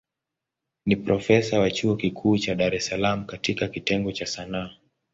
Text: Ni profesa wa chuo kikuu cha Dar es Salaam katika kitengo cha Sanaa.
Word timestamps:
Ni 0.85 0.95
profesa 0.95 1.59
wa 1.59 1.71
chuo 1.71 1.95
kikuu 1.95 2.37
cha 2.37 2.55
Dar 2.55 2.75
es 2.75 2.85
Salaam 2.85 3.25
katika 3.25 3.67
kitengo 3.67 4.11
cha 4.11 4.25
Sanaa. 4.25 4.69